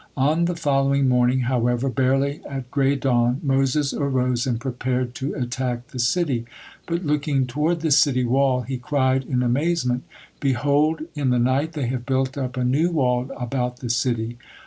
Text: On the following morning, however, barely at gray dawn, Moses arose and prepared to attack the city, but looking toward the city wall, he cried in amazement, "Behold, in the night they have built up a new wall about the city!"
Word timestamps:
On 0.17 0.45
the 0.45 0.55
following 0.55 1.07
morning, 1.07 1.41
however, 1.41 1.87
barely 1.87 2.41
at 2.49 2.71
gray 2.71 2.95
dawn, 2.95 3.39
Moses 3.43 3.93
arose 3.93 4.47
and 4.47 4.59
prepared 4.59 5.13
to 5.13 5.35
attack 5.35 5.89
the 5.89 5.99
city, 5.99 6.43
but 6.87 7.05
looking 7.05 7.45
toward 7.45 7.81
the 7.81 7.91
city 7.91 8.23
wall, 8.23 8.61
he 8.61 8.77
cried 8.79 9.23
in 9.23 9.43
amazement, 9.43 10.01
"Behold, 10.39 11.01
in 11.13 11.29
the 11.29 11.37
night 11.37 11.73
they 11.73 11.85
have 11.85 12.07
built 12.07 12.35
up 12.35 12.57
a 12.57 12.63
new 12.63 12.89
wall 12.89 13.29
about 13.39 13.77
the 13.81 13.91
city!" 13.91 14.39